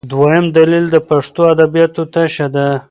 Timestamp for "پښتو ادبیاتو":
1.09-2.03